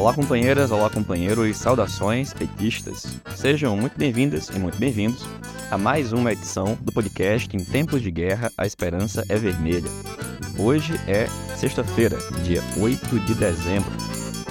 [0.00, 3.06] Olá, companheiras, olá, companheiros, saudações petistas.
[3.36, 5.28] Sejam muito bem-vindas e muito bem-vindos
[5.70, 9.90] a mais uma edição do podcast Em Tempos de Guerra, a Esperança é Vermelha.
[10.58, 13.92] Hoje é sexta-feira, dia 8 de dezembro.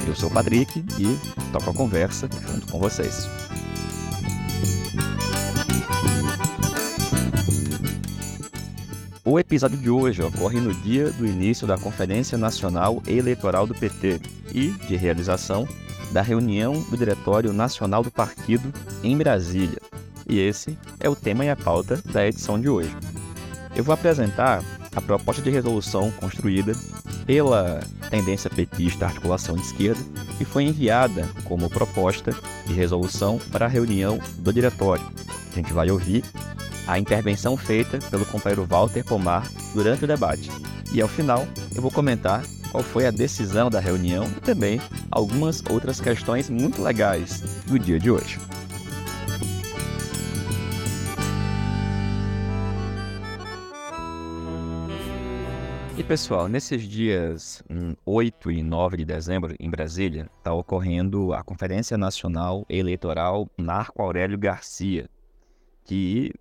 [0.08, 3.28] Eu sou o Patrick e toco a conversa junto com vocês.
[9.32, 14.20] O episódio de hoje ocorre no dia do início da Conferência Nacional Eleitoral do PT
[14.56, 15.68] e de realização
[16.12, 18.74] da reunião do Diretório Nacional do Partido
[19.04, 19.78] em Brasília.
[20.28, 22.92] E esse é o tema e a pauta da edição de hoje.
[23.76, 24.64] Eu vou apresentar
[24.96, 26.74] a proposta de resolução construída
[27.28, 30.02] pela tendência petista Articulação de Esquerda
[30.42, 35.06] e foi enviada como proposta de resolução para a reunião do diretório.
[35.52, 36.24] A gente vai ouvir
[36.90, 40.50] a intervenção feita pelo companheiro Walter Pomar durante o debate.
[40.92, 45.64] E ao final, eu vou comentar qual foi a decisão da reunião e também algumas
[45.70, 48.40] outras questões muito legais do dia de hoje.
[55.96, 57.62] E pessoal, nesses dias
[58.04, 64.40] 8 e 9 de dezembro, em Brasília, está ocorrendo a Conferência Nacional Eleitoral Marco Aurélio
[64.40, 65.08] Garcia,
[65.84, 66.34] que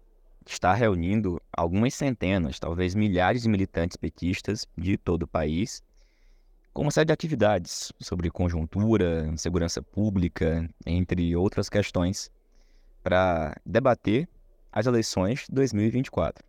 [0.49, 5.83] está reunindo algumas centenas, talvez milhares de militantes petistas de todo o país,
[6.73, 12.31] com uma série de atividades sobre conjuntura, segurança pública, entre outras questões,
[13.03, 14.29] para debater
[14.73, 16.45] as eleições de 2024.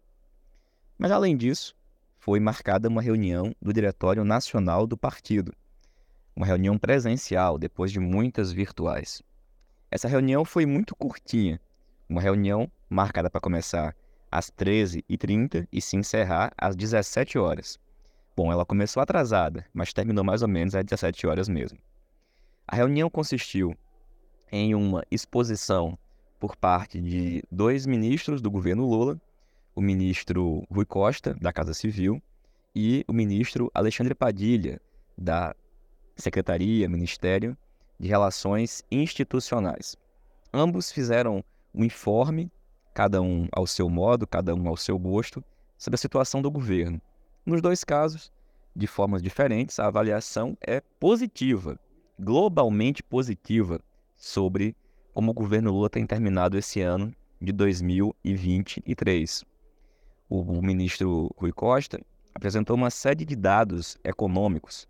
[0.97, 1.75] Mas, além disso,
[2.19, 5.53] foi marcada uma reunião do Diretório Nacional do Partido,
[6.35, 9.21] uma reunião presencial, depois de muitas virtuais.
[9.91, 11.59] Essa reunião foi muito curtinha,
[12.07, 13.95] uma reunião marcada para começar
[14.31, 17.79] às 13h30 e se encerrar às 17 horas.
[18.35, 21.77] Bom, ela começou atrasada, mas terminou mais ou menos às 17 horas mesmo.
[22.67, 23.75] A reunião consistiu
[24.51, 25.97] em uma exposição
[26.39, 29.19] por parte de dois ministros do governo Lula,
[29.75, 32.21] o ministro Rui Costa, da Casa Civil,
[32.75, 34.79] e o ministro Alexandre Padilha,
[35.17, 35.55] da
[36.15, 37.57] Secretaria, Ministério
[37.99, 39.97] de Relações Institucionais.
[40.53, 42.51] Ambos fizeram um informe
[42.99, 45.41] cada um ao seu modo, cada um ao seu gosto,
[45.77, 47.01] sobre a situação do governo.
[47.45, 48.29] Nos dois casos,
[48.75, 51.79] de formas diferentes, a avaliação é positiva,
[52.19, 53.79] globalmente positiva,
[54.17, 54.75] sobre
[55.13, 59.45] como o governo Lula tem terminado esse ano de 2023.
[60.29, 62.01] O, ministro Rui Costa
[62.35, 64.89] apresentou uma série de dados econômicos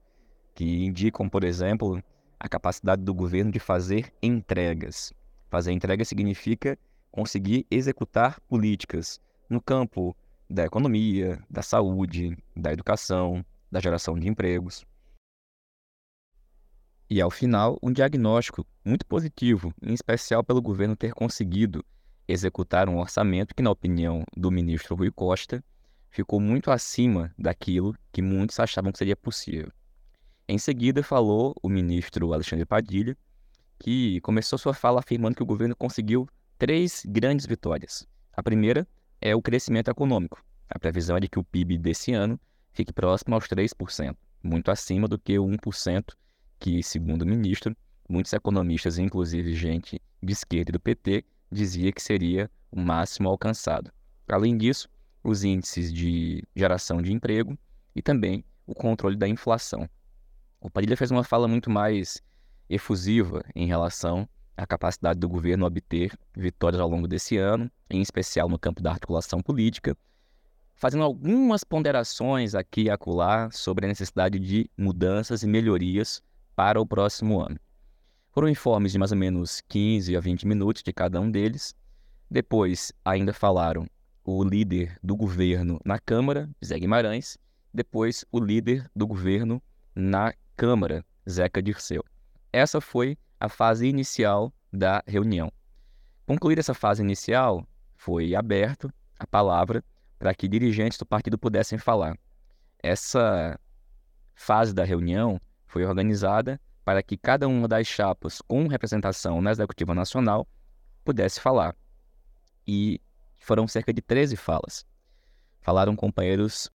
[0.55, 2.03] que indicam, por exemplo,
[2.39, 5.13] a capacidade do governo de fazer entregas.
[5.51, 6.75] Fazer entrega significa
[7.11, 10.15] conseguir executar políticas no campo
[10.49, 14.85] da economia, da saúde, da educação, da geração de empregos.
[17.09, 21.83] E, ao final, um diagnóstico muito positivo, em especial pelo governo ter conseguido
[22.27, 25.63] executar um orçamento que, na opinião do ministro Rui Costa,
[26.09, 29.71] ficou muito acima daquilo que muitos achavam que seria possível.
[30.47, 33.17] Em seguida, falou o ministro Alexandre Padilha,
[33.79, 36.27] que começou sua fala afirmando que o governo conseguiu
[36.59, 38.05] três grandes vitórias.
[38.33, 38.85] A primeira
[39.21, 40.43] é o crescimento econômico.
[40.69, 42.37] A previsão é de que o PIB desse ano
[42.73, 46.13] fique próximo aos 3%, muito acima do que o 1%
[46.59, 47.75] que, segundo o ministro,
[48.09, 53.89] muitos economistas, inclusive gente de esquerda e do PT, dizia que seria o máximo alcançado.
[54.27, 54.89] Além disso,
[55.23, 57.57] os índices de geração de emprego
[57.95, 59.89] e também o controle da inflação.
[60.59, 62.21] O Padilha fez uma fala muito mais
[62.69, 64.27] efusiva em relação
[64.59, 68.91] a capacidade do governo obter vitórias ao longo desse ano, em especial no campo da
[68.91, 69.95] articulação política,
[70.75, 76.21] fazendo algumas ponderações aqui e acolá sobre a necessidade de mudanças e melhorias
[76.57, 77.57] para o próximo ano.
[78.31, 81.73] Foram informes de mais ou menos 15 a 20 minutos de cada um deles.
[82.29, 83.87] Depois, ainda falaram
[84.25, 87.37] o líder do governo na Câmara, Zé Guimarães,
[87.73, 89.61] depois o líder do governo
[89.95, 92.03] na Câmara, Zeca Dirceu.
[92.51, 95.51] Essa foi a fase inicial da reunião.
[96.25, 97.65] Concluída essa fase inicial,
[97.95, 99.83] foi aberto a palavra
[100.17, 102.17] para que dirigentes do partido pudessem falar.
[102.81, 103.59] Essa
[104.33, 109.93] fase da reunião foi organizada para que cada uma das chapas com representação na Executiva
[109.93, 110.47] Nacional
[111.03, 111.75] pudesse falar.
[112.67, 113.01] E
[113.37, 114.85] foram cerca de 13 falas.
[115.61, 116.69] Falaram companheiros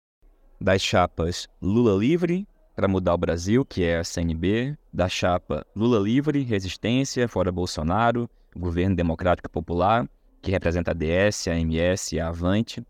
[0.59, 5.99] das chapas Lula Livre, para mudar o Brasil, que é a CNB, da chapa Lula
[5.99, 10.07] Livre, Resistência, Fora Bolsonaro, Governo Democrático Popular,
[10.41, 12.85] que representa a DS, a MS e a Avante.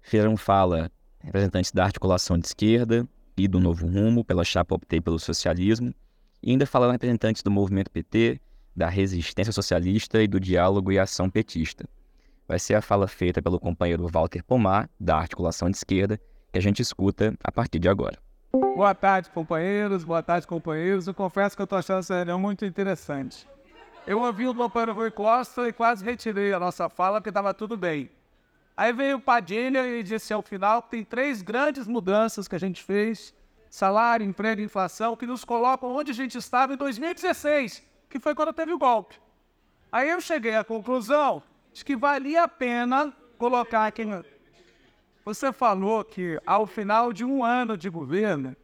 [0.00, 3.06] Fizeram fala representantes da articulação de esquerda
[3.36, 5.94] e do Novo Rumo, pela chapa Optei pelo Socialismo,
[6.42, 8.40] E ainda falaram representantes do movimento PT,
[8.74, 11.88] da resistência socialista e do diálogo e ação petista.
[12.48, 16.18] Vai ser a fala feita pelo companheiro Walter Pomar, da articulação de esquerda,
[16.50, 18.21] que a gente escuta a partir de agora.
[18.74, 20.02] Boa tarde, companheiros.
[20.02, 21.06] Boa tarde, companheiros.
[21.06, 23.46] Eu confesso que eu estou achando essa reunião muito interessante.
[24.06, 27.76] Eu ouvi o companheiro Rui Costa e quase retirei a nossa fala porque estava tudo
[27.76, 28.10] bem.
[28.74, 32.58] Aí veio o Padilha e disse ao final que tem três grandes mudanças que a
[32.58, 33.34] gente fez:
[33.68, 38.34] salário, emprego e inflação, que nos colocam onde a gente estava em 2016, que foi
[38.34, 39.20] quando teve o golpe.
[39.92, 41.42] Aí eu cheguei à conclusão
[41.74, 44.04] de que valia a pena colocar aqui.
[45.24, 48.56] Você falou que ao final de um ano de governo,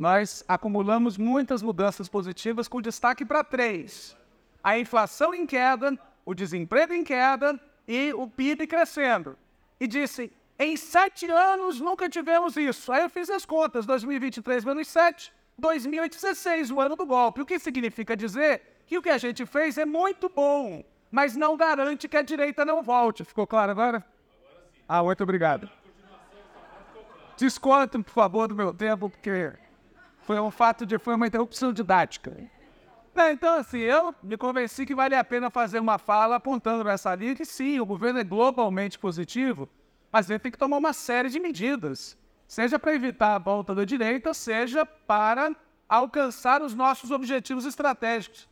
[0.00, 4.16] nós acumulamos muitas mudanças positivas com destaque para três:
[4.64, 9.36] a inflação em queda, o desemprego em queda e o PIB crescendo.
[9.78, 12.90] E disse: em sete anos nunca tivemos isso.
[12.90, 17.42] Aí eu fiz as contas: 2023 menos 7, 2016, o ano do golpe.
[17.42, 21.58] O que significa dizer que o que a gente fez é muito bom, mas não
[21.58, 23.22] garante que a direita não volte.
[23.22, 24.02] Ficou claro agora?
[24.88, 25.68] Ah, muito obrigado.
[27.36, 29.52] Desconto, por favor, do meu tempo, porque
[30.30, 32.48] foi um fato de foi uma interrupção didática.
[33.16, 37.12] É, então, assim, eu me convenci que vale a pena fazer uma fala apontando nessa
[37.16, 39.68] linha que sim, o governo é globalmente positivo,
[40.12, 42.16] mas ele tem que tomar uma série de medidas,
[42.46, 45.50] seja para evitar a volta da direita, seja para
[45.88, 48.48] alcançar os nossos objetivos estratégicos.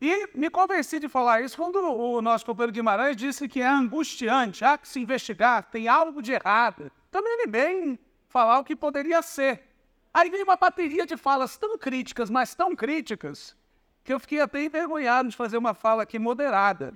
[0.00, 4.64] E me convenci de falar isso quando o nosso companheiro Guimarães disse que é angustiante,
[4.64, 6.90] há que se investigar, tem algo de errado.
[7.10, 9.69] Também ele bem falar o que poderia ser.
[10.12, 13.56] Aí veio uma bateria de falas tão críticas, mas tão críticas,
[14.02, 16.94] que eu fiquei até envergonhado de fazer uma fala aqui moderada,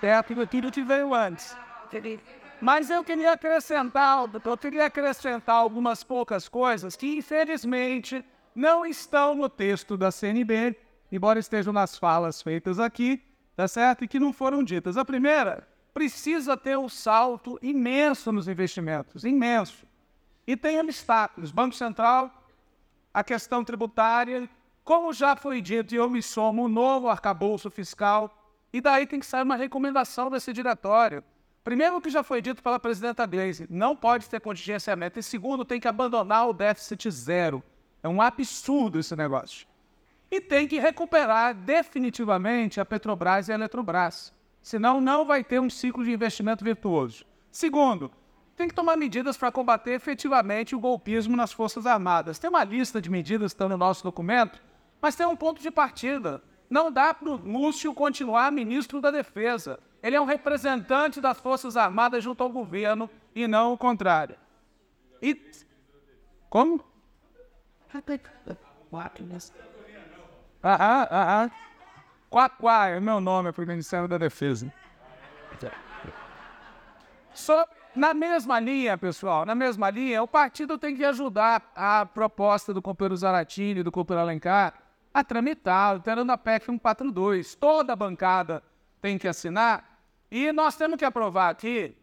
[0.00, 1.56] perto daquilo que veio antes.
[2.60, 8.24] Mas eu queria acrescentar, eu queria acrescentar algumas poucas coisas que, infelizmente,
[8.54, 10.76] não estão no texto da CNB,
[11.12, 13.22] embora estejam nas falas feitas aqui,
[13.54, 14.04] tá certo?
[14.04, 14.96] E que não foram ditas.
[14.96, 19.86] A primeira, precisa ter um salto imenso nos investimentos, imenso.
[20.46, 21.52] E tem obstáculos.
[21.52, 22.32] Banco Central,
[23.18, 24.48] a questão tributária,
[24.84, 28.32] como já foi dito, eu me somo, o novo arcabouço fiscal,
[28.72, 31.24] e daí tem que sair uma recomendação desse diretório.
[31.64, 35.18] Primeiro, o que já foi dito pela presidenta Gleisi, não pode ter contingenciamento.
[35.18, 37.60] E segundo, tem que abandonar o déficit zero.
[38.04, 39.66] É um absurdo esse negócio.
[40.30, 44.32] E tem que recuperar definitivamente a Petrobras e a Eletrobras.
[44.62, 47.24] Senão, não vai ter um ciclo de investimento virtuoso.
[47.50, 48.12] Segundo,
[48.58, 52.40] tem que tomar medidas para combater efetivamente o golpismo nas Forças Armadas.
[52.40, 54.60] Tem uma lista de medidas que estão no nosso documento,
[55.00, 56.42] mas tem um ponto de partida.
[56.68, 59.78] Não dá para o Múcio continuar ministro da Defesa.
[60.02, 64.34] Ele é um representante das Forças Armadas junto ao governo e não o contrário.
[65.22, 65.40] E.
[66.50, 66.84] Como?
[70.64, 71.50] Aham, aham.
[72.28, 74.70] Quaquá é meu nome para o Ministério da Defesa.
[77.32, 82.72] Sobre na mesma linha, pessoal, na mesma linha, o partido tem que ajudar a proposta
[82.72, 84.74] do companheiro Zaratini do companheiro Alencar
[85.12, 87.56] a tramitar, alterando a PEC 142.
[87.56, 88.62] Toda a bancada
[89.00, 90.00] tem que assinar.
[90.30, 91.96] E nós temos que aprovar aqui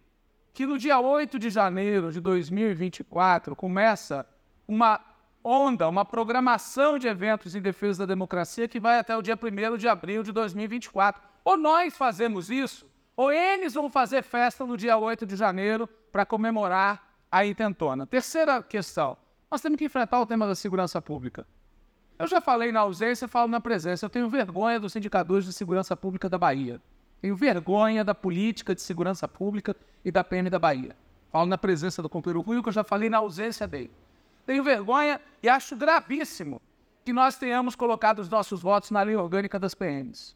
[0.53, 4.25] que no dia 8 de janeiro de 2024 começa
[4.67, 4.99] uma
[5.43, 9.77] onda, uma programação de eventos em defesa da democracia que vai até o dia 1
[9.77, 11.21] de abril de 2024.
[11.43, 16.25] Ou nós fazemos isso, ou eles vão fazer festa no dia 8 de janeiro para
[16.25, 18.05] comemorar a intentona.
[18.05, 19.17] Terceira questão:
[19.49, 21.45] nós temos que enfrentar o tema da segurança pública.
[22.17, 24.05] Eu já falei na ausência, falo na presença.
[24.05, 26.81] Eu tenho vergonha dos indicadores de segurança pública da Bahia.
[27.21, 30.95] Tenho vergonha da política de segurança pública e da PM da Bahia.
[31.31, 33.91] Falo na presença do companheiro Rui, que eu já falei na ausência dele.
[34.45, 36.61] Tenho vergonha e acho gravíssimo
[37.03, 40.35] que nós tenhamos colocado os nossos votos na lei orgânica das PMs.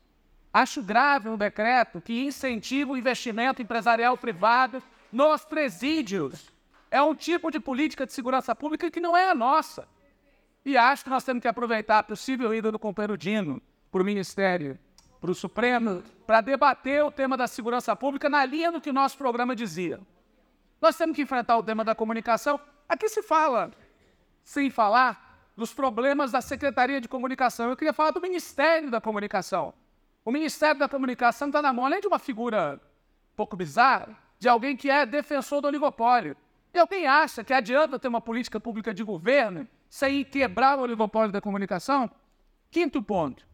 [0.53, 6.51] Acho grave um decreto que incentiva o investimento empresarial privado nos presídios.
[6.89, 9.87] É um tipo de política de segurança pública que não é a nossa.
[10.65, 14.05] E acho que nós temos que aproveitar a possível ida do companheiro Dino para o
[14.05, 14.77] Ministério,
[15.21, 18.93] para o Supremo, para debater o tema da segurança pública na linha do que o
[18.93, 19.99] nosso programa dizia.
[20.81, 22.59] Nós temos que enfrentar o tema da comunicação.
[22.87, 23.71] Aqui se fala,
[24.43, 27.69] sem falar, dos problemas da Secretaria de Comunicação.
[27.69, 29.73] Eu queria falar do Ministério da Comunicação.
[30.23, 32.79] O Ministério da Comunicação está na mão, além de uma figura
[33.33, 36.35] um pouco bizarra, de alguém que é defensor do oligopólio.
[36.73, 41.31] E alguém acha que adianta ter uma política pública de governo sem quebrar o oligopólio
[41.31, 42.09] da comunicação?
[42.69, 43.47] Quinto ponto.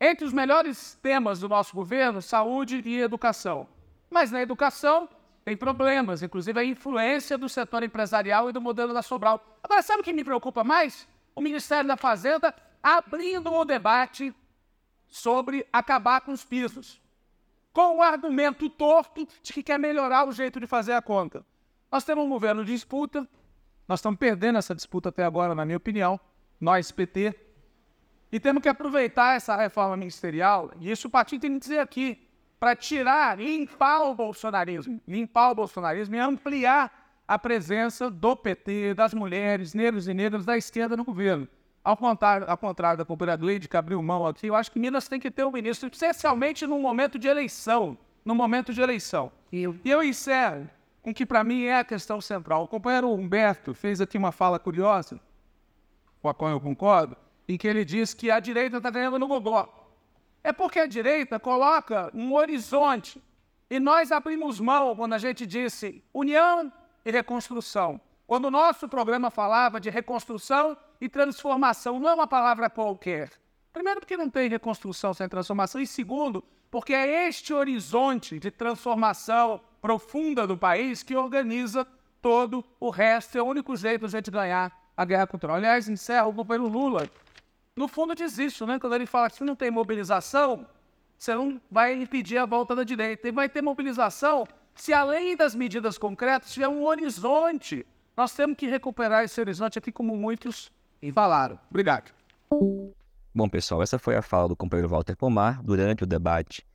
[0.00, 3.68] Entre os melhores temas do nosso governo, saúde e educação.
[4.10, 5.08] Mas na educação
[5.44, 9.40] tem problemas, inclusive a influência do setor empresarial e do modelo da Sobral.
[9.62, 11.08] Agora, sabe o que me preocupa mais?
[11.34, 12.52] O Ministério da Fazenda
[12.82, 14.34] abrindo o debate
[15.16, 17.00] sobre acabar com os pisos,
[17.72, 21.44] com o argumento torto de que quer melhorar o jeito de fazer a conta.
[21.90, 23.26] Nós temos um governo de disputa,
[23.88, 26.20] nós estamos perdendo essa disputa até agora, na minha opinião,
[26.60, 27.34] nós, PT,
[28.30, 32.22] e temos que aproveitar essa reforma ministerial, e isso o partido tem que dizer aqui,
[32.60, 39.14] para tirar, limpar o bolsonarismo, limpar o bolsonarismo e ampliar a presença do PT, das
[39.14, 41.48] mulheres, negros e negras da esquerda no governo.
[41.86, 45.20] Ao contrário, ao contrário da companhia que abriu mão aqui, eu acho que Minas tem
[45.20, 47.96] que ter um ministro, essencialmente num momento de eleição.
[48.24, 49.30] No momento de eleição.
[49.52, 50.68] E eu encerro
[51.00, 52.64] com que para mim é a questão central.
[52.64, 55.20] O companheiro Humberto fez aqui uma fala curiosa,
[56.20, 57.16] com a qual eu concordo,
[57.48, 59.72] em que ele diz que a direita está ganhando no Gogó.
[60.42, 63.22] É porque a direita coloca um horizonte.
[63.70, 66.72] E nós abrimos mão quando a gente disse união
[67.04, 68.00] e reconstrução.
[68.26, 73.30] Quando o nosso programa falava de reconstrução e transformação, não é uma palavra qualquer.
[73.72, 79.60] Primeiro, porque não tem reconstrução sem transformação, e segundo, porque é este horizonte de transformação
[79.80, 81.86] profunda do país que organiza
[82.20, 83.38] todo o resto.
[83.38, 85.56] É o único jeito de a gente ganhar a guerra cultural.
[85.56, 87.08] Aliás, encerra o governo Lula.
[87.76, 88.78] No fundo, diz isso, né?
[88.78, 90.66] Quando ele fala que se não tem mobilização,
[91.18, 93.28] você não vai impedir a volta da direita.
[93.28, 97.86] E vai ter mobilização se, além das medidas concretas, tiver um horizonte.
[98.16, 100.72] Nós temos que recuperar esse horizonte aqui, como muitos
[101.12, 101.58] falaram.
[101.70, 102.12] Obrigado.
[103.34, 106.66] Bom, pessoal, essa foi a fala do companheiro Walter Pomar durante o debate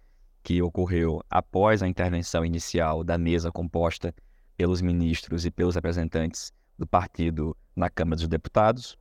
[0.44, 4.14] que ocorreu após a intervenção inicial da mesa composta
[4.58, 8.98] pelos ministros e pelos representantes do partido na Câmara dos Deputados.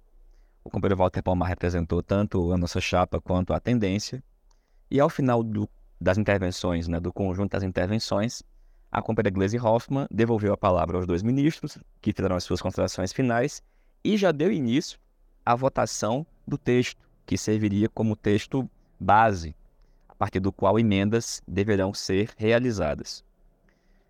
[0.62, 4.22] O companheiro Walter Palma representou tanto a nossa chapa quanto a tendência.
[4.90, 5.68] E ao final do,
[6.00, 8.42] das intervenções, né, do conjunto das intervenções,
[8.90, 13.12] a companheira Gleisi Hoffmann devolveu a palavra aos dois ministros, que fizeram as suas considerações
[13.12, 13.62] finais,
[14.04, 14.98] e já deu início
[15.44, 18.68] à votação do texto, que serviria como texto
[18.98, 19.54] base
[20.20, 23.24] partir do qual emendas deverão ser realizadas.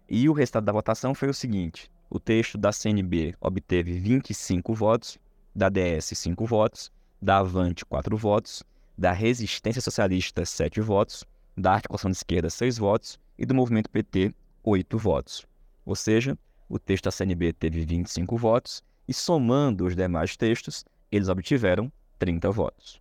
[0.09, 5.17] E o resultado da votação foi o seguinte: o texto da CNB obteve 25 votos,
[5.55, 6.91] da DS 5 votos,
[7.23, 8.65] da Avante 4 votos,
[8.99, 11.25] da Resistência Socialista 7 votos,
[11.57, 14.35] da Articulação de Esquerda 6 votos e do Movimento PT
[14.65, 15.47] 8 votos.
[15.87, 16.37] Ou seja,
[16.69, 22.51] o texto da CNB teve 25 votos e somando os demais textos, eles obtiveram 30
[22.51, 23.01] votos.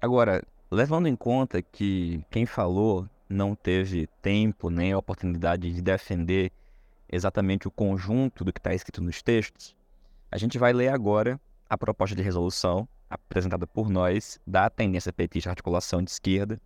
[0.00, 0.42] Agora,
[0.74, 6.50] Levando em conta que quem falou não teve tempo nem a oportunidade de defender
[7.10, 9.76] exatamente o conjunto do que está escrito nos textos,
[10.30, 15.50] a gente vai ler agora a proposta de resolução apresentada por nós da tendência petista
[15.50, 16.58] articulação de esquerda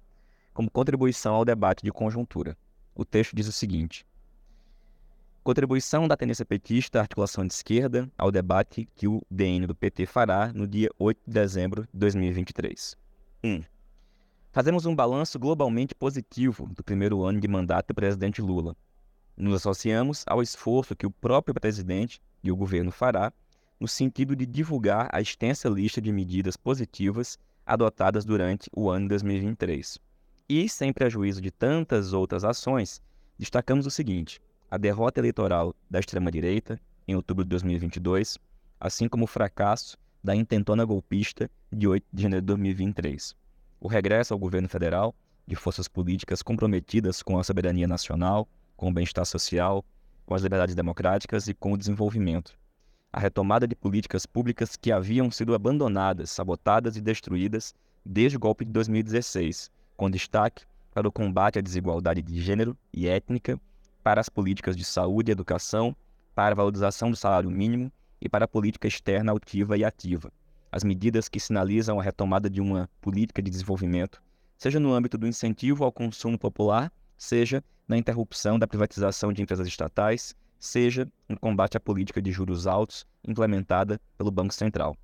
[0.55, 2.57] como contribuição ao debate de conjuntura.
[2.95, 4.07] O texto diz o seguinte:
[5.47, 10.53] Contribuição da tendência petista articulação de esquerda ao debate que o DN do PT fará
[10.53, 12.97] no dia 8 de dezembro de 2023.
[13.45, 13.49] 1.
[13.49, 13.63] Um,
[14.51, 18.75] Fazemos um balanço globalmente positivo do primeiro ano de mandato do presidente Lula.
[19.37, 23.33] Nos associamos ao esforço que o próprio presidente e o governo fará
[23.79, 29.11] no sentido de divulgar a extensa lista de medidas positivas adotadas durante o ano de
[29.11, 29.97] 2023.
[30.49, 33.01] E, sem prejuízo de tantas outras ações,
[33.39, 38.39] destacamos o seguinte: a derrota eleitoral da extrema-direita, em outubro de 2022,
[38.81, 43.37] assim como o fracasso da intentona golpista de 8 de janeiro de 2023
[43.81, 45.15] o regresso ao governo federal
[45.47, 49.85] de forças políticas comprometidas com a soberania nacional, com o bem-estar social,
[50.25, 52.59] com as liberdades democráticas e com o desenvolvimento.
[53.13, 58.65] A retomada de políticas públicas que haviam sido abandonadas, sabotadas e destruídas desde o golpe
[58.65, 63.61] de 2016, com destaque para o combate à desigualdade de gênero e étnica,
[64.07, 65.93] para as políticas de saúde e educação,
[66.33, 70.33] para a valorização do salário mínimo e para a política externa altiva e ativa
[70.71, 74.23] as medidas que sinalizam a retomada de uma política de desenvolvimento,
[74.57, 79.67] seja no âmbito do incentivo ao consumo popular, seja na interrupção da privatização de empresas
[79.67, 84.97] estatais, seja no combate à política de juros altos implementada pelo Banco Central.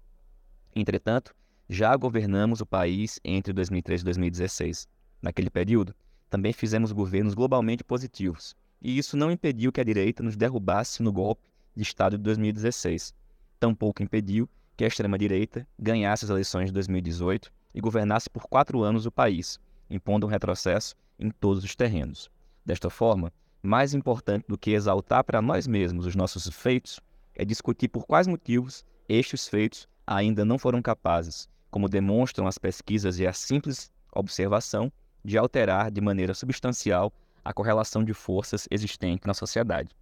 [0.76, 1.34] Entretanto,
[1.68, 4.86] já governamos o país entre 2003 e 2016.
[5.20, 5.92] Naquele período,
[6.30, 11.12] também fizemos governos globalmente positivos, e isso não impediu que a direita nos derrubasse no
[11.12, 13.14] golpe de Estado de 2016.
[13.60, 19.06] Tampouco impediu que a extrema-direita ganhasse as eleições de 2018 e governasse por quatro anos
[19.06, 22.28] o país, impondo um retrocesso em todos os terrenos.
[22.66, 26.98] Desta forma, mais importante do que exaltar para nós mesmos os nossos feitos
[27.34, 33.18] é discutir por quais motivos estes feitos ainda não foram capazes, como demonstram as pesquisas
[33.20, 34.92] e a simples observação,
[35.24, 37.12] de alterar de maneira substancial
[37.44, 39.94] a correlação de forças existente na sociedade.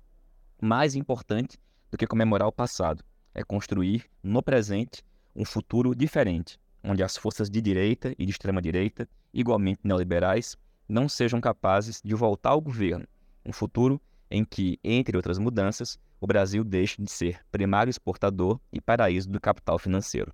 [0.61, 1.59] Mais importante
[1.91, 3.05] do que comemorar o passado
[3.35, 5.03] é construir, no presente,
[5.35, 10.57] um futuro diferente, onde as forças de direita e de extrema-direita, igualmente neoliberais,
[10.89, 13.07] não sejam capazes de voltar ao governo,
[13.45, 18.81] um futuro em que, entre outras mudanças, o Brasil deixe de ser primário exportador e
[18.81, 20.33] paraíso do capital financeiro.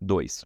[0.00, 0.44] 2.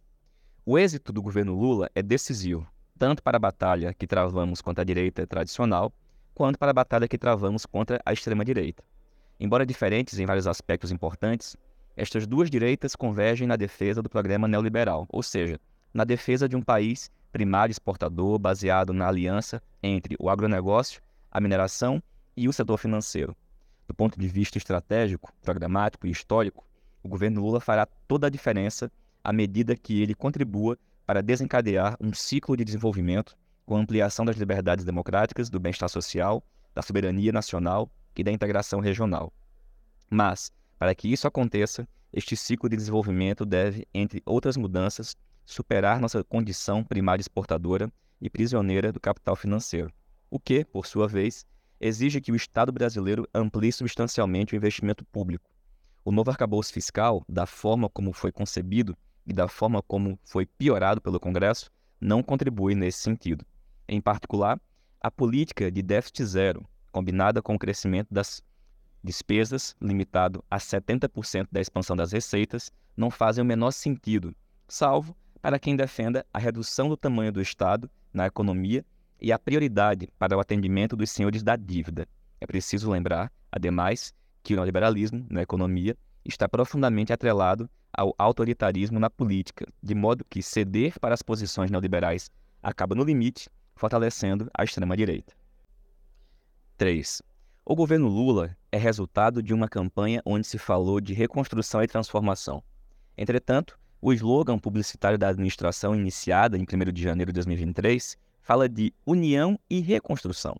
[0.65, 4.85] O êxito do governo Lula é decisivo, tanto para a batalha que travamos contra a
[4.85, 5.93] direita tradicional,
[6.33, 8.83] quanto para a batalha que travamos contra a extrema-direita.
[9.39, 11.55] Embora diferentes em vários aspectos importantes,
[11.95, 15.59] estas duas direitas convergem na defesa do programa neoliberal, ou seja,
[15.93, 21.01] na defesa de um país primário exportador baseado na aliança entre o agronegócio,
[21.31, 22.01] a mineração
[22.35, 23.35] e o setor financeiro.
[23.87, 26.65] Do ponto de vista estratégico, programático e histórico,
[27.03, 28.91] o governo Lula fará toda a diferença
[29.23, 30.77] à medida que ele contribua
[31.07, 36.43] para desencadear um ciclo de desenvolvimento com ampliação das liberdades democráticas, do bem-estar social,
[36.75, 39.31] da soberania nacional e da integração regional.
[40.09, 46.25] Mas, para que isso aconteça, este ciclo de desenvolvimento deve, entre outras mudanças, superar nossa
[46.25, 49.89] condição primária exportadora e prisioneira do capital financeiro,
[50.29, 51.45] o que, por sua vez,
[51.79, 55.49] exige que o Estado brasileiro amplie substancialmente o investimento público.
[56.03, 61.01] O novo arcabouço fiscal, da forma como foi concebido e da forma como foi piorado
[61.01, 61.69] pelo Congresso,
[61.99, 63.45] não contribui nesse sentido.
[63.87, 64.59] Em particular,
[65.01, 68.41] a política de déficit zero, combinada com o crescimento das
[69.03, 74.33] despesas, limitado a 70% da expansão das receitas, não fazem o menor sentido,
[74.67, 78.83] salvo para quem defenda a redução do tamanho do Estado na economia
[79.21, 82.07] e a prioridade para o atendimento dos senhores da dívida.
[82.39, 89.09] É preciso lembrar, ademais, que o neoliberalismo na economia está profundamente atrelado ao autoritarismo na
[89.09, 92.29] política, de modo que ceder para as posições neoliberais
[92.61, 95.33] acaba no limite, fortalecendo a extrema-direita.
[96.77, 97.23] 3.
[97.65, 102.63] O governo Lula é resultado de uma campanha onde se falou de reconstrução e transformação.
[103.17, 108.93] Entretanto, o slogan publicitário da administração iniciada em 1 de janeiro de 2023 fala de
[109.05, 110.55] união e reconstrução.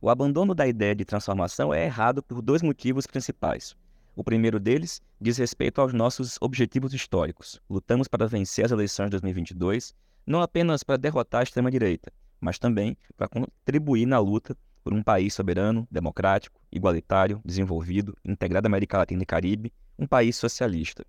[0.00, 3.74] O abandono da ideia de transformação é errado por dois motivos principais.
[4.14, 7.60] O primeiro deles diz respeito aos nossos objetivos históricos.
[7.68, 9.94] Lutamos para vencer as eleições de 2022,
[10.26, 15.32] não apenas para derrotar a extrema-direita, mas também para contribuir na luta por um país
[15.32, 21.06] soberano, democrático, igualitário, desenvolvido, integrado à América Latina e Caribe, um país socialista.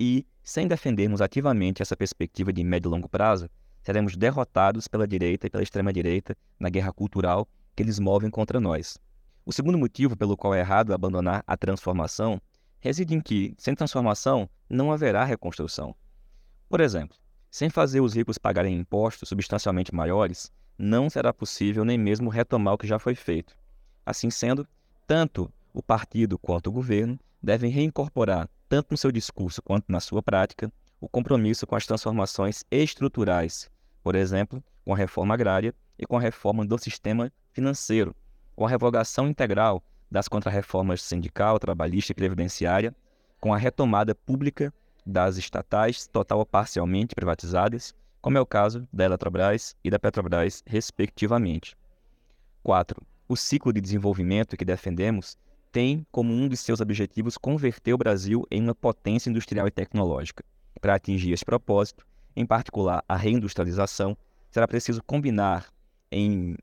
[0.00, 3.48] E, sem defendermos ativamente essa perspectiva de médio e longo prazo,
[3.82, 8.98] seremos derrotados pela direita e pela extrema-direita na guerra cultural que eles movem contra nós.
[9.44, 12.40] O segundo motivo pelo qual é errado abandonar a transformação
[12.78, 15.94] reside em que, sem transformação, não haverá reconstrução.
[16.68, 17.16] Por exemplo,
[17.50, 22.78] sem fazer os ricos pagarem impostos substancialmente maiores, não será possível nem mesmo retomar o
[22.78, 23.56] que já foi feito.
[24.06, 24.66] Assim sendo,
[25.06, 30.22] tanto o partido quanto o governo devem reincorporar, tanto no seu discurso quanto na sua
[30.22, 33.68] prática, o compromisso com as transformações estruturais,
[34.02, 38.14] por exemplo, com a reforma agrária e com a reforma do sistema financeiro,
[38.54, 42.94] com a revogação integral das contrarreformas sindical, trabalhista e previdenciária,
[43.40, 44.72] com a retomada pública
[45.04, 50.62] das estatais, total ou parcialmente privatizadas, como é o caso da Eletrobras e da Petrobras,
[50.64, 51.76] respectivamente.
[52.62, 53.02] 4.
[53.28, 55.36] O ciclo de desenvolvimento que defendemos
[55.72, 60.44] tem como um de seus objetivos converter o Brasil em uma potência industrial e tecnológica.
[60.80, 64.16] Para atingir esse propósito, em particular a reindustrialização,
[64.50, 65.66] será preciso combinar
[66.10, 66.56] em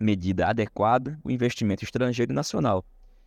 [0.00, 2.84] medida adequada o investimento estrangeiro e nacional,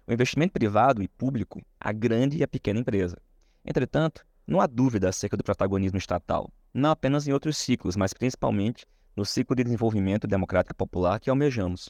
[0.07, 3.17] o investimento privado e público, a grande e a pequena empresa.
[3.63, 8.85] Entretanto, não há dúvida acerca do protagonismo estatal não apenas em outros ciclos, mas principalmente
[9.15, 11.89] no ciclo de desenvolvimento democrático popular que almejamos,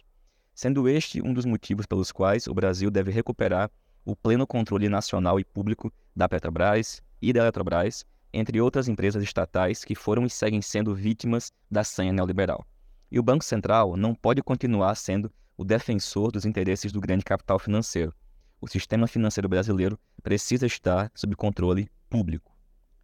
[0.54, 3.72] sendo este um dos motivos pelos quais o Brasil deve recuperar
[4.04, 9.86] o pleno controle nacional e público da Petrobras e da Eletrobras, entre outras empresas estatais
[9.86, 12.66] que foram e seguem sendo vítimas da senha neoliberal.
[13.14, 17.60] E o Banco Central não pode continuar sendo o defensor dos interesses do grande capital
[17.60, 18.12] financeiro.
[18.60, 22.52] O sistema financeiro brasileiro precisa estar sob controle público.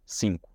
[0.04, 0.50] 5.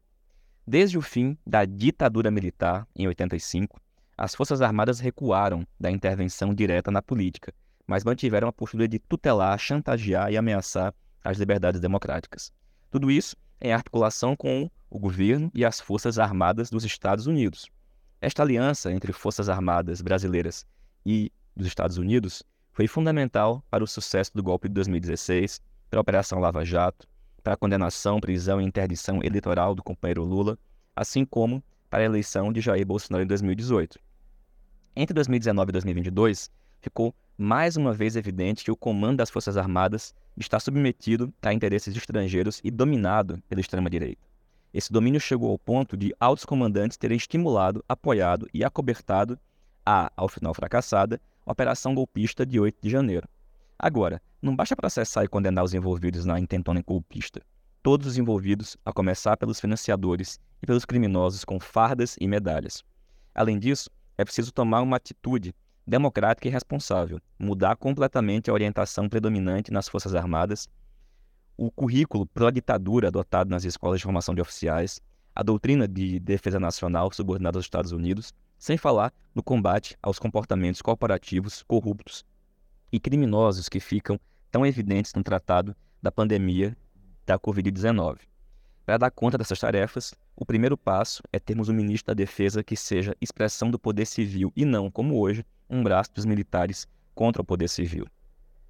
[0.68, 3.80] Desde o fim da ditadura militar, em 85,
[4.18, 7.54] as Forças Armadas recuaram da intervenção direta na política,
[7.88, 12.52] mas mantiveram a postura de tutelar, chantagear e ameaçar as liberdades democráticas.
[12.91, 17.72] Tudo isso em articulação com o governo e as Forças Armadas dos Estados Unidos.
[18.21, 20.65] Esta aliança entre Forças Armadas brasileiras
[21.06, 26.01] e dos Estados Unidos foi fundamental para o sucesso do golpe de 2016, para a
[26.01, 27.08] Operação Lava Jato,
[27.43, 30.58] para a condenação, prisão e interdição eleitoral do companheiro Lula,
[30.95, 33.99] assim como para a eleição de Jair Bolsonaro em 2018.
[34.95, 36.49] Entre 2019 e 2022,
[36.82, 41.95] ficou mais uma vez evidente que o comando das Forças Armadas está submetido a interesses
[41.95, 44.25] estrangeiros e dominado pela extrema-direita.
[44.76, 49.40] Esse domínio chegou ao ponto de altos comandantes terem estimulado, apoiado e acobertado
[49.86, 53.26] a, ao final fracassada, operação golpista de 8 de janeiro.
[53.80, 57.42] Agora, não basta processar e condenar os envolvidos na intentona golpista.
[57.82, 62.84] Todos os envolvidos, a começar pelos financiadores e pelos criminosos com fardas e medalhas.
[63.34, 65.56] Além disso, é preciso tomar uma atitude
[65.88, 70.68] democrática e responsável, mudar completamente a orientação predominante nas Forças Armadas
[71.58, 75.02] o currículo pró-ditadura adotado nas escolas de formação de oficiais,
[75.34, 80.82] a doutrina de defesa nacional subordinada aos Estados Unidos, sem falar no combate aos comportamentos
[80.82, 82.26] corporativos corruptos
[82.91, 86.76] e criminosos que ficam tão evidentes no tratado da pandemia
[87.26, 88.20] da Covid-19.
[88.86, 92.76] Para dar conta dessas tarefas, o primeiro passo é termos um ministro da Defesa que
[92.76, 97.46] seja expressão do poder civil e não, como hoje, um braço dos militares contra o
[97.46, 98.06] poder civil.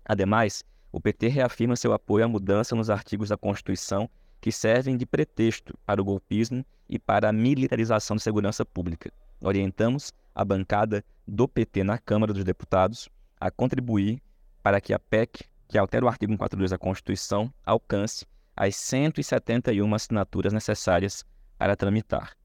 [0.06, 0.64] Ademais,
[0.96, 5.78] o PT reafirma seu apoio à mudança nos artigos da Constituição que servem de pretexto
[5.86, 9.12] para o golpismo e para a militarização da segurança pública.
[9.42, 14.24] Orientamos a bancada do PT na Câmara dos Deputados a contribuir
[14.64, 20.54] para que a PEC, que altera o artigo 142 da Constituição, alcance as 171 assinaturas
[20.54, 21.26] necessárias
[21.58, 22.38] para tramitar.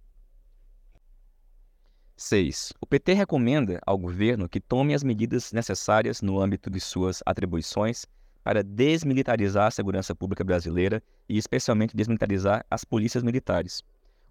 [2.16, 2.72] 6.
[2.80, 8.06] O PT recomenda ao governo que tome as medidas necessárias no âmbito de suas atribuições
[8.42, 13.82] para desmilitarizar a segurança pública brasileira e especialmente desmilitarizar as polícias militares.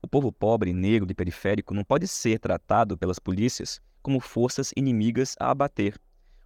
[0.02, 5.36] O povo pobre, negro e periférico não pode ser tratado pelas polícias como forças inimigas
[5.40, 6.00] a abater.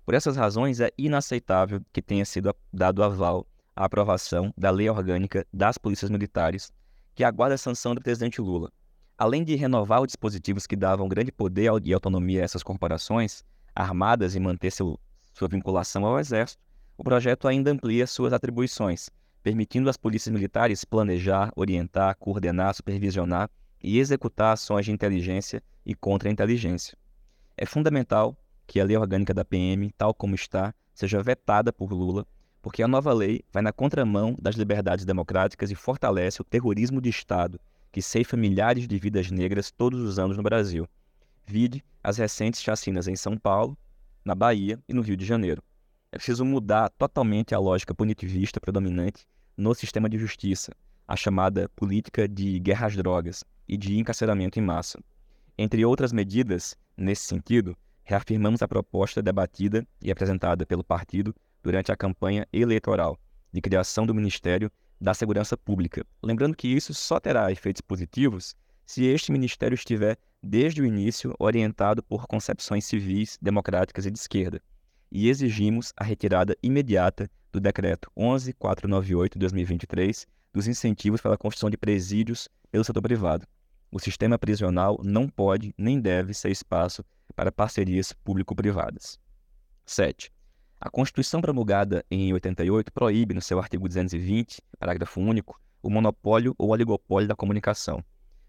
[0.05, 5.45] Por essas razões, é inaceitável que tenha sido dado aval à aprovação da Lei Orgânica
[5.53, 6.71] das Polícias Militares,
[7.15, 8.71] que aguarda a sanção do presidente Lula.
[9.17, 13.43] Além de renovar os dispositivos que davam grande poder e autonomia a essas corporações,
[13.75, 14.99] armadas e manter seu,
[15.33, 16.61] sua vinculação ao Exército,
[16.97, 19.09] o projeto ainda amplia suas atribuições,
[19.41, 23.49] permitindo às polícias militares planejar, orientar, coordenar, supervisionar
[23.81, 26.97] e executar ações de inteligência e contra-inteligência.
[27.57, 32.25] É fundamental que a lei orgânica da PM, tal como está, seja vetada por Lula,
[32.61, 37.09] porque a nova lei vai na contramão das liberdades democráticas e fortalece o terrorismo de
[37.09, 37.59] Estado
[37.91, 40.89] que ceifa milhares de vidas negras todos os anos no Brasil.
[41.45, 43.77] Vide as recentes chacinas em São Paulo,
[44.25, 45.61] na Bahia e no Rio de Janeiro.
[46.13, 49.25] É preciso mudar totalmente a lógica punitivista predominante
[49.57, 50.71] no sistema de justiça,
[51.07, 54.99] a chamada política de guerra às drogas e de encarceramento em massa.
[55.57, 61.97] Entre outras medidas nesse sentido, reafirmamos a proposta debatida e apresentada pelo partido durante a
[61.97, 63.17] campanha eleitoral
[63.51, 64.71] de criação do Ministério
[65.01, 66.05] da Segurança Pública.
[66.21, 72.03] Lembrando que isso só terá efeitos positivos se este ministério estiver, desde o início, orientado
[72.03, 74.61] por concepções civis, democráticas e de esquerda
[75.13, 81.69] e exigimos a retirada imediata do Decreto 11498 de 2023 dos incentivos para a construção
[81.69, 83.45] de presídios pelo setor privado.
[83.91, 89.19] O sistema prisional não pode nem deve ser espaço para parcerias público-privadas.
[89.85, 90.31] 7.
[90.81, 96.71] A Constituição promulgada em 88 proíbe, no seu artigo 220, parágrafo único, o monopólio ou
[96.71, 98.03] oligopólio da comunicação.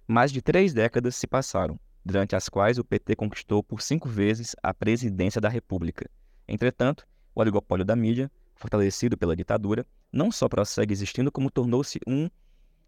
[0.09, 4.57] Mais de três décadas se passaram, durante as quais o PT conquistou por cinco vezes
[4.63, 6.09] a presidência da República
[6.47, 12.29] Entretanto, o oligopólio da mídia, fortalecido pela ditadura, não só prossegue existindo, como tornou-se um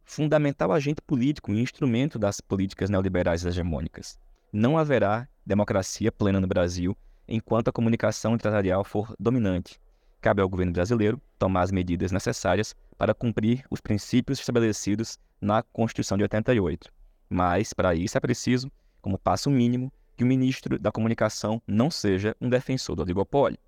[0.05, 4.19] fundamental agente político e instrumento das políticas neoliberais hegemônicas.
[4.53, 9.81] Não haverá democracia plena no Brasil enquanto a comunicação empresarial for dominante.
[10.21, 16.17] Cabe ao governo brasileiro tomar as medidas necessárias para cumprir os princípios estabelecidos na Constituição
[16.17, 16.91] de 88.
[17.29, 18.71] Mas, para isso, é preciso,
[19.03, 23.59] como passo mínimo, que o ministro da Comunicação não seja um defensor do oligopólio.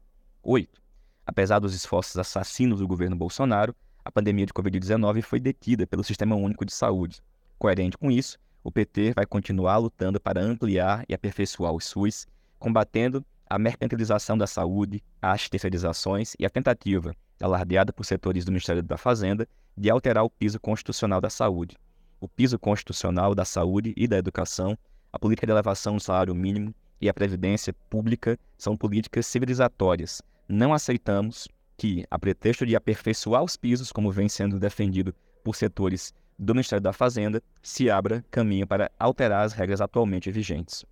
[0.42, 0.80] 8.
[1.26, 6.34] Apesar dos esforços assassinos do governo Bolsonaro, a pandemia de Covid-19 foi detida pelo Sistema
[6.34, 7.20] Único de Saúde.
[7.58, 12.26] Coerente com isso, o PT vai continuar lutando para ampliar e aperfeiçoar o SUS,
[12.58, 18.82] combatendo a mercantilização da saúde, as terceirizações e a tentativa, alardeada por setores do Ministério
[18.82, 21.76] da Fazenda, de alterar o piso constitucional da saúde.
[22.20, 24.76] O piso constitucional da saúde e da educação
[25.12, 30.20] a política de elevação do salário mínimo e a previdência pública são políticas civilizatórias.
[30.48, 36.12] Não aceitamos que, a pretexto de aperfeiçoar os pisos, como vem sendo defendido por setores
[36.38, 40.84] do Ministério da Fazenda, se abra caminho para alterar as regras atualmente vigentes.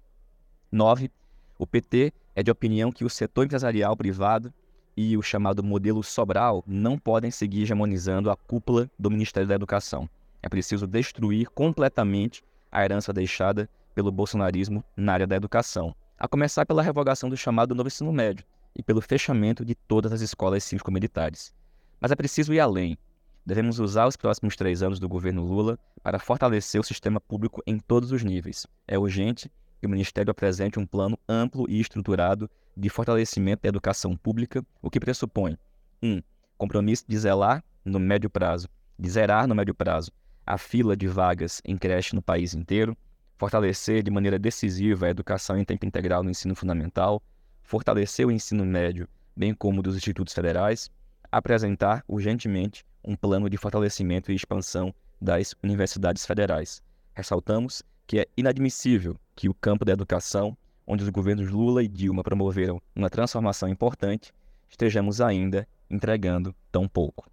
[0.71, 1.11] 9.
[1.59, 4.53] O PT é de opinião que o setor empresarial privado
[4.97, 10.09] e o chamado modelo Sobral não podem seguir hegemonizando a cúpula do Ministério da Educação.
[10.43, 16.67] É preciso destruir completamente a herança deixada pelo bolsonarismo na área da educação, a começar
[16.67, 18.45] pela revogação do chamado novo ensino médio
[18.77, 21.55] e pelo fechamento de todas as escolas cívico-militares.
[21.99, 22.99] Mas é preciso ir além.
[23.47, 27.79] devemos usar os próximos três anos do governo Lula para fortalecer o sistema público em
[27.79, 28.67] todos os níveis.
[28.87, 34.15] É urgente que o Ministério apresente um plano amplo e estruturado de fortalecimento da educação
[34.15, 35.57] pública, o que pressupõe
[36.03, 36.09] 1.
[36.09, 36.23] Um,
[36.59, 40.11] compromisso de zelar no médio prazo, de zerar no médio prazo
[40.47, 42.95] a fila de vagas em creche no país inteiro,
[43.37, 47.23] fortalecer de maneira decisiva a educação em tempo integral no ensino fundamental,
[47.63, 50.91] fortalecer o ensino médio, bem como dos institutos federais,
[51.31, 56.83] apresentar urgentemente um plano de fortalecimento e expansão das universidades federais.
[57.15, 62.23] Ressaltamos que é inadmissível que o campo da educação, onde os governos Lula e Dilma
[62.23, 64.33] promoveram uma transformação importante,
[64.69, 67.29] estejamos ainda entregando tão pouco.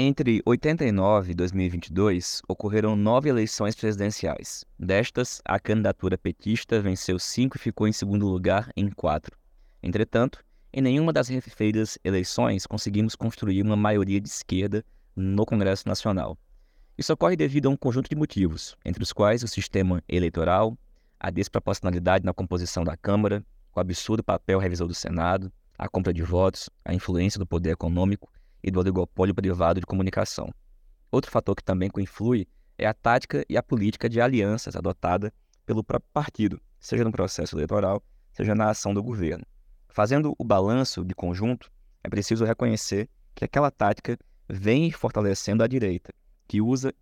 [0.00, 4.64] Entre 89 e 2022, ocorreram nove eleições presidenciais.
[4.78, 9.36] Destas, a candidatura petista venceu cinco e ficou em segundo lugar em quatro.
[9.82, 14.84] Entretanto, em nenhuma das referidas eleições conseguimos construir uma maioria de esquerda
[15.16, 16.38] no Congresso Nacional.
[16.96, 20.78] Isso ocorre devido a um conjunto de motivos, entre os quais o sistema eleitoral,
[21.18, 26.22] a desproporcionalidade na composição da Câmara, o absurdo papel revisor do Senado, a compra de
[26.22, 28.30] votos, a influência do poder econômico
[28.62, 30.52] e do oligopólio privado de comunicação.
[31.10, 35.32] Outro fator que também influi é a tática e a política de alianças adotada
[35.64, 39.44] pelo próprio partido, seja no processo eleitoral, seja na ação do governo.
[39.88, 41.70] Fazendo o balanço de conjunto,
[42.04, 44.18] é preciso reconhecer que aquela tática
[44.48, 46.12] vem fortalecendo a direita,
[46.46, 46.94] que usa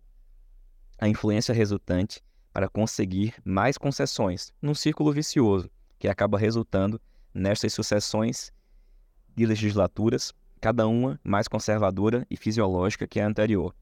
[0.99, 6.99] a influência resultante para conseguir mais concessões, num círculo vicioso, que acaba resultando
[7.33, 8.51] nestas sucessões
[9.35, 13.73] de legislaturas cada uma mais conservadora e fisiológica que a anterior.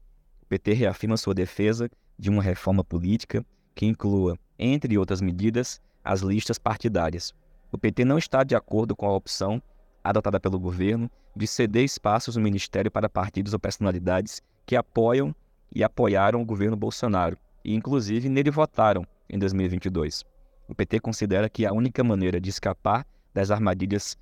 [0.42, 6.20] O PT reafirma sua defesa de uma reforma política que inclua, entre outras medidas, as
[6.20, 7.34] listas partidárias.
[7.72, 9.60] O PT não está de acordo com a opção
[10.02, 15.34] adotada pelo governo de ceder espaços no ministério para partidos ou personalidades que apoiam
[15.74, 20.24] e apoiaram o governo Bolsonaro e, inclusive, nele votaram em 2022.
[20.68, 24.16] O PT considera que a única maneira de escapar das armadilhas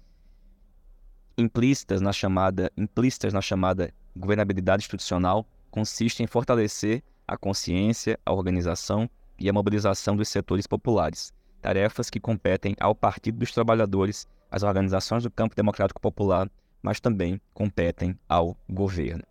[1.36, 9.08] implícitas na chamada, implícitas na chamada governabilidade institucional consiste em fortalecer a consciência, a organização
[9.38, 15.22] e a mobilização dos setores populares, tarefas que competem ao Partido dos Trabalhadores, às organizações
[15.22, 16.48] do campo democrático popular,
[16.80, 19.24] mas também competem ao governo.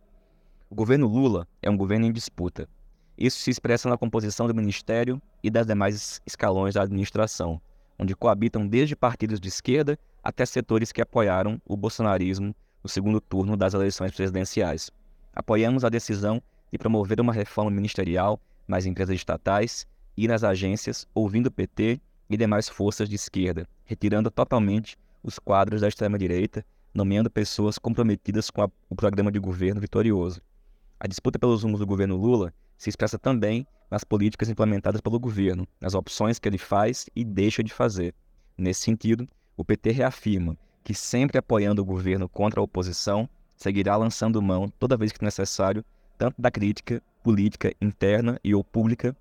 [0.70, 2.68] O governo Lula é um governo em disputa.
[3.18, 7.62] Isso se expressa na composição do ministério e das demais escalões da administração,
[7.98, 13.58] onde coabitam desde partidos de esquerda até setores que apoiaram o bolsonarismo no segundo turno
[13.58, 14.90] das eleições presidenciais.
[15.34, 21.48] Apoiamos a decisão de promover uma reforma ministerial nas empresas estatais e nas agências, ouvindo
[21.48, 27.78] o PT e demais forças de esquerda, retirando totalmente os quadros da extrema-direita, nomeando pessoas
[27.78, 30.42] comprometidas com a, o programa de governo vitorioso.
[31.00, 35.68] A disputa pelos rumos do governo Lula se expressa também nas políticas implementadas pelo governo,
[35.80, 38.14] nas opções que ele faz e deixa de fazer.
[38.58, 44.42] Nesse sentido, o PT reafirma que, sempre apoiando o governo contra a oposição, seguirá lançando
[44.42, 45.84] mão, toda vez que necessário,
[46.18, 49.16] tanto da crítica política interna e ou pública,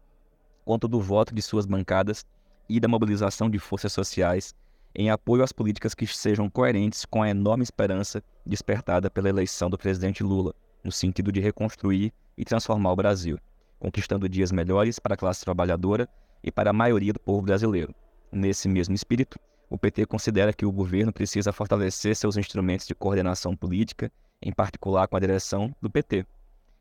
[0.65, 2.25] quanto do voto de suas bancadas
[2.69, 4.55] e da mobilização de forças sociais
[4.95, 9.79] em apoio às políticas que sejam coerentes com a enorme esperança despertada pela eleição do
[9.79, 13.39] presidente Lula, no sentido de reconstruir e transformar o Brasil,
[13.79, 16.09] conquistando dias melhores para a classe trabalhadora
[16.43, 17.95] e para a maioria do povo brasileiro.
[18.31, 19.39] Nesse mesmo espírito,
[19.73, 25.09] o PT considera que o governo precisa fortalecer seus instrumentos de coordenação política, em particular
[25.09, 26.27] com a direção do PT.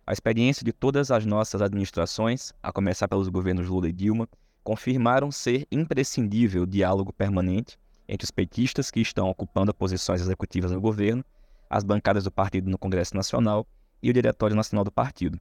[0.06, 4.28] A experiência de todas as nossas administrações, a começar pelos governos Lula e Dilma,
[4.62, 10.82] confirmaram ser imprescindível o diálogo permanente entre os petistas que estão ocupando posições executivas no
[10.82, 11.24] governo,
[11.70, 13.66] as bancadas do partido no Congresso Nacional
[14.04, 15.40] e o Diretório Nacional do partido.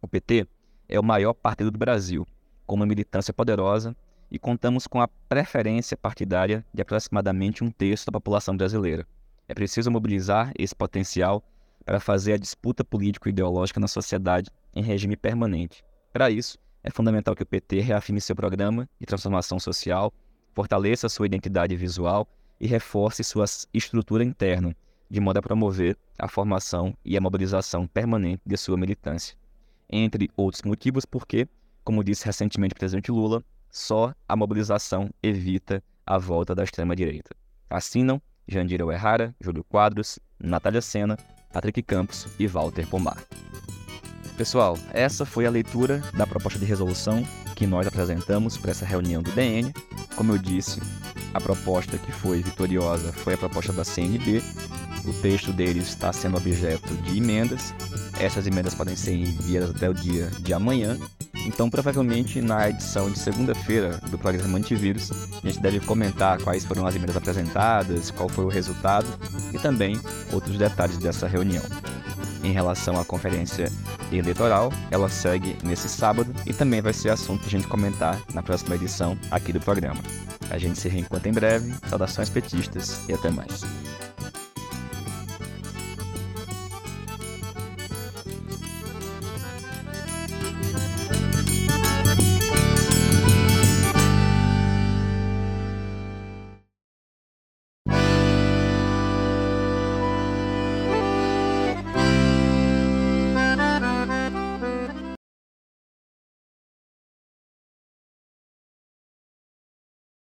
[0.00, 0.48] O PT
[0.88, 2.26] é o maior partido do Brasil,
[2.66, 3.94] com uma militância poderosa
[4.32, 9.06] e contamos com a preferência partidária de aproximadamente um terço da população brasileira.
[9.46, 11.44] É preciso mobilizar esse potencial
[11.84, 15.84] para fazer a disputa político-ideológica na sociedade em regime permanente.
[16.14, 20.10] Para isso, é fundamental que o PT reafirme seu programa de transformação social,
[20.54, 22.26] fortaleça sua identidade visual
[22.58, 24.74] e reforce sua estrutura interna,
[25.10, 29.36] de modo a promover a formação e a mobilização permanente de sua militância.
[29.90, 31.46] Entre outros motivos, porque,
[31.84, 37.34] como disse recentemente o presidente Lula, só a mobilização evita a volta da extrema-direita.
[37.68, 41.16] Assinam Jandira Errara, Júlio Quadros, Natália Sena,
[41.52, 43.20] Patrick Campos e Walter Pomar.
[44.36, 49.22] Pessoal, essa foi a leitura da proposta de resolução que nós apresentamos para essa reunião
[49.22, 49.72] do DN.
[50.16, 50.80] Como eu disse,
[51.32, 54.42] a proposta que foi vitoriosa foi a proposta da CNB
[55.04, 57.74] o texto deles está sendo objeto de emendas.
[58.20, 60.96] Essas emendas podem ser enviadas até o dia de amanhã.
[61.46, 66.86] Então, provavelmente na edição de segunda-feira do programa Antivírus, a gente deve comentar quais foram
[66.86, 69.06] as emendas apresentadas, qual foi o resultado
[69.52, 70.00] e também
[70.32, 71.62] outros detalhes dessa reunião.
[72.42, 73.70] Em relação à conferência
[74.10, 78.42] eleitoral, ela segue nesse sábado e também vai ser assunto para a gente comentar na
[78.42, 80.00] próxima edição aqui do programa.
[80.50, 81.72] A gente se reencontra em breve.
[81.88, 83.62] Saudações petistas e até mais.